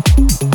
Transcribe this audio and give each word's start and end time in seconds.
no 0.00 0.49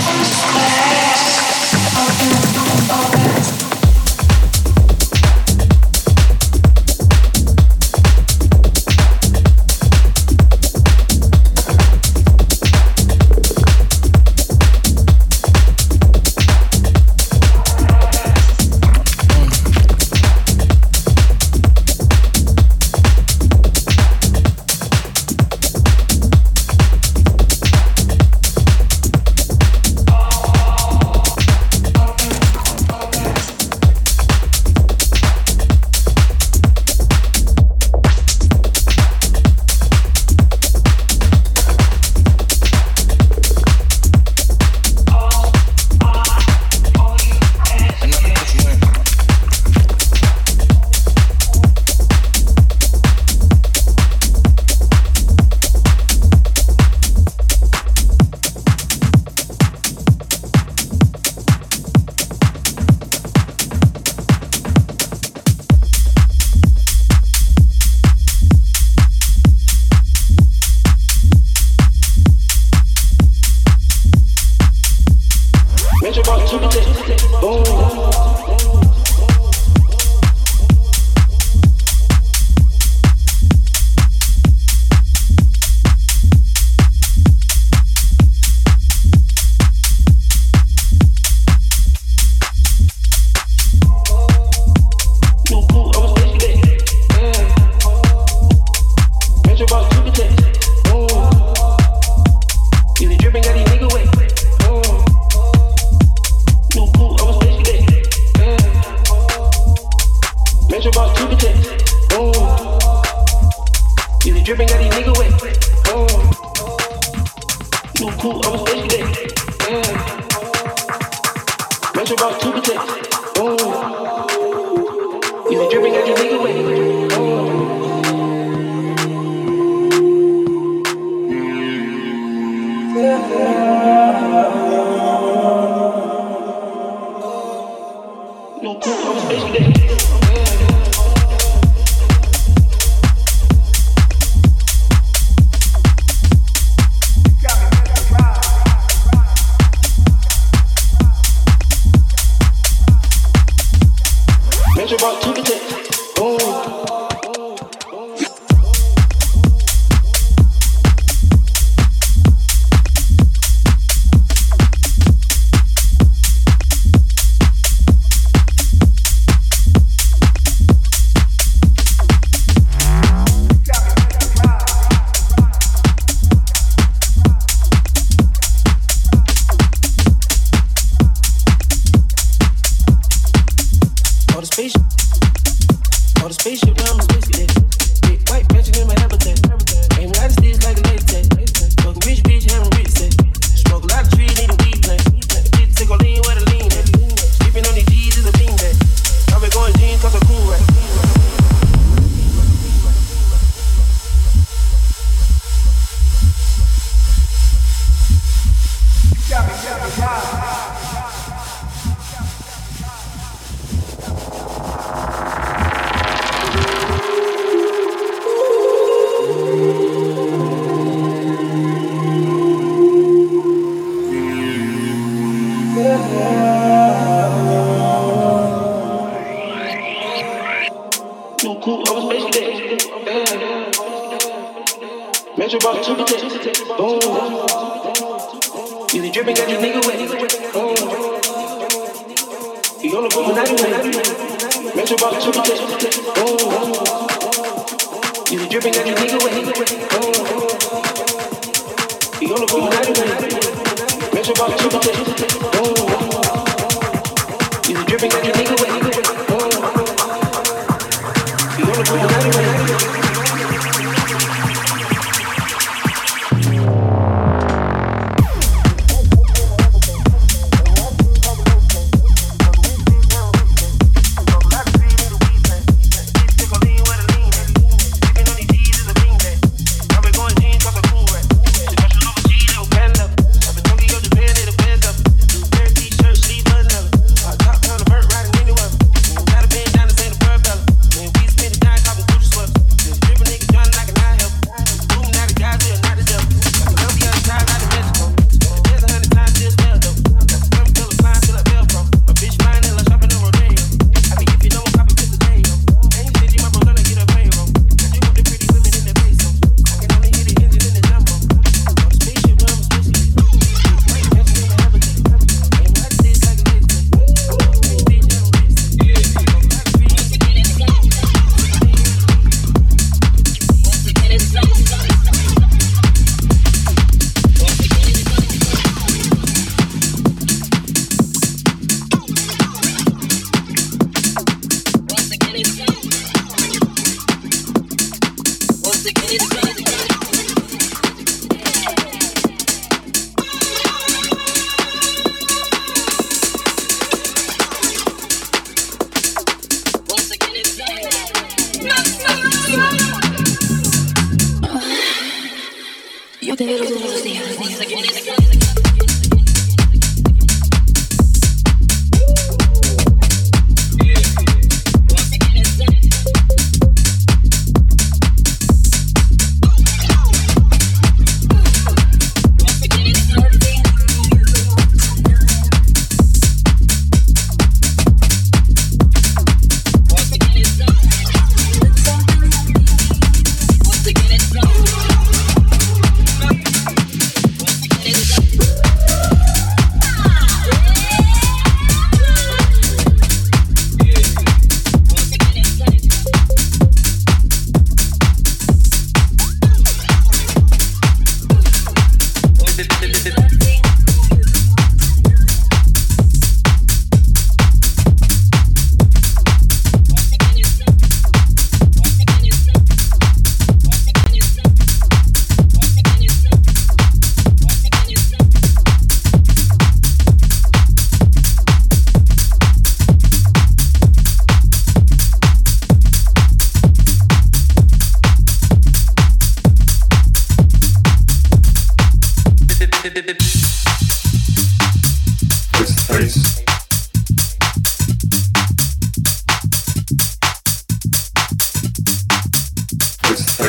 sex 0.00 0.29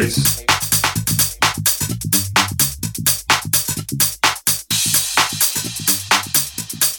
Grace. 0.02 0.44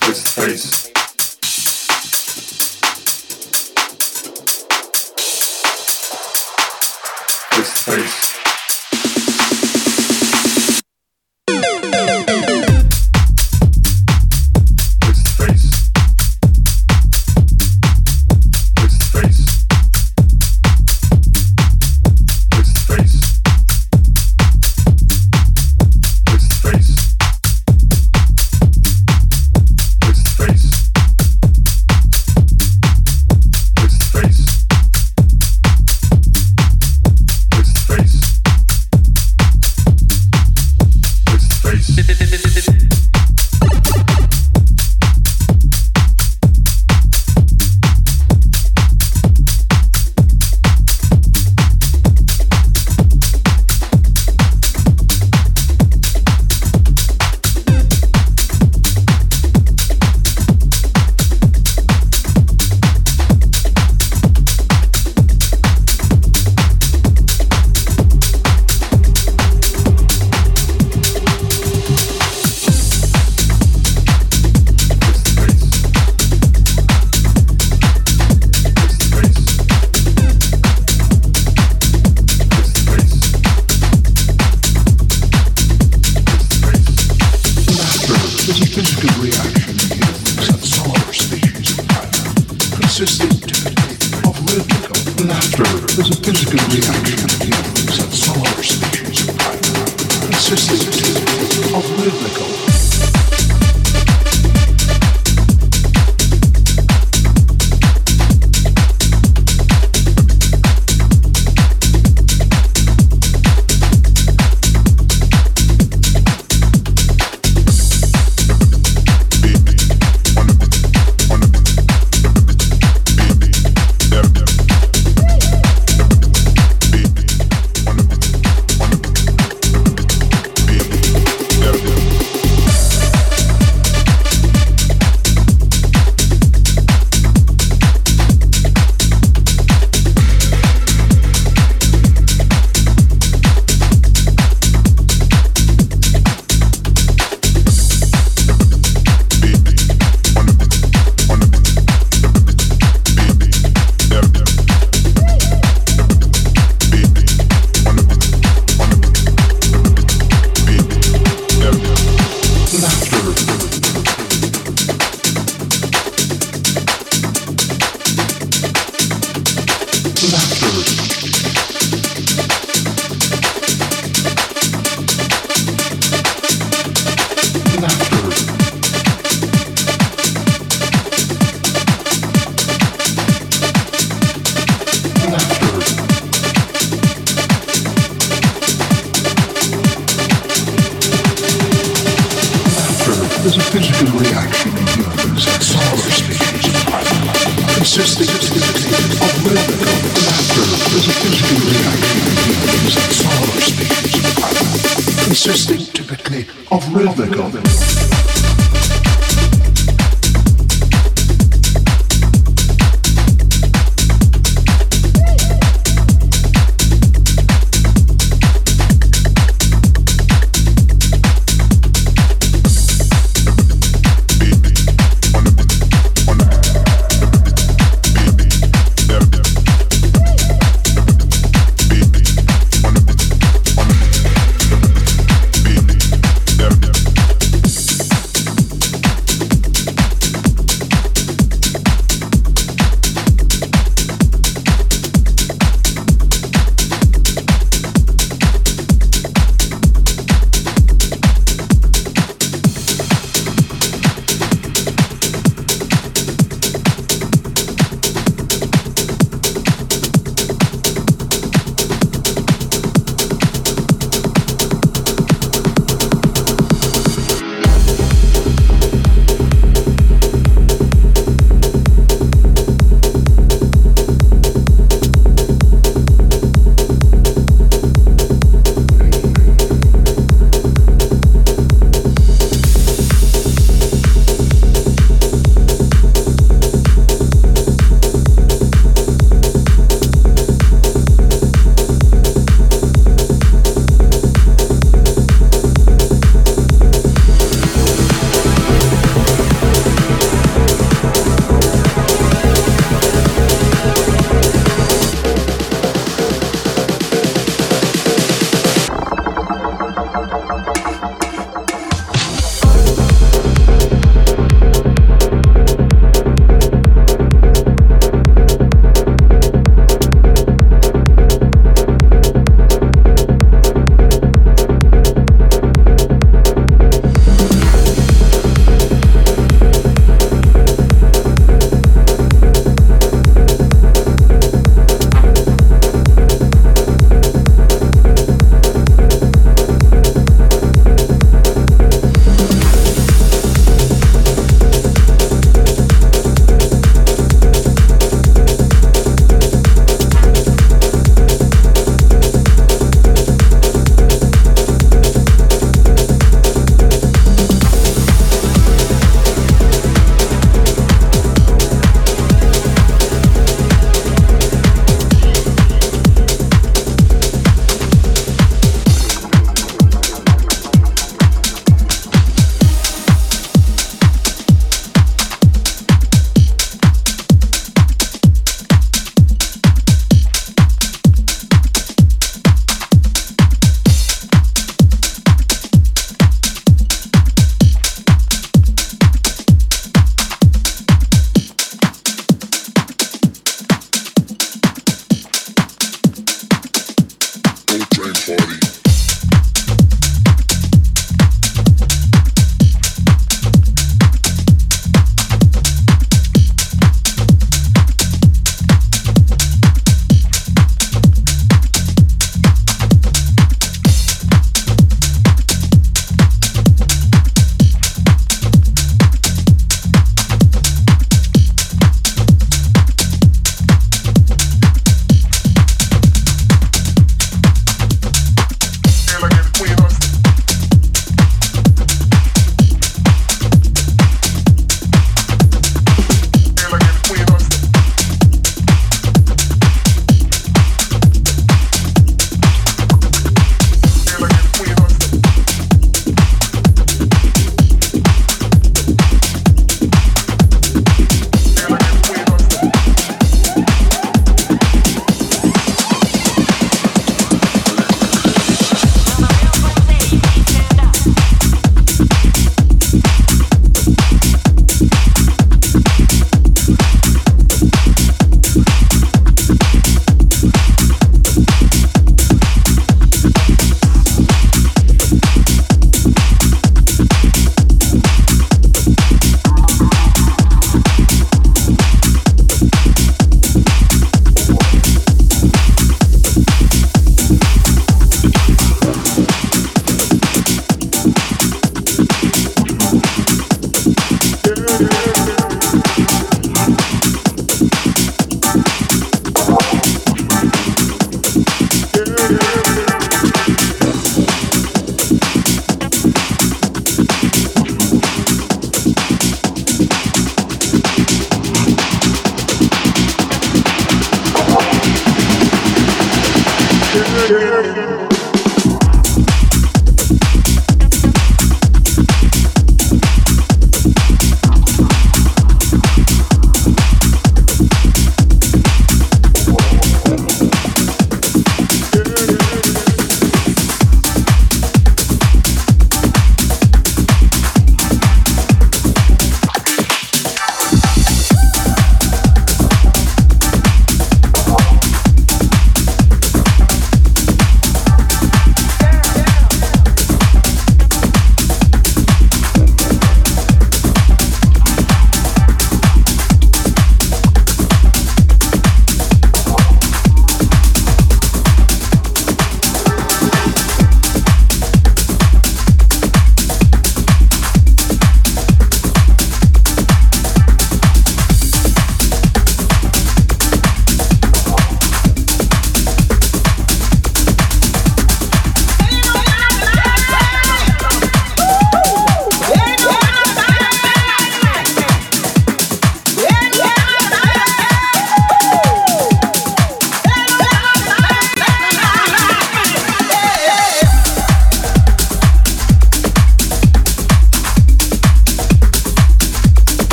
Face 0.00 0.32
face. 0.34 0.87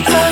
That 0.00 0.31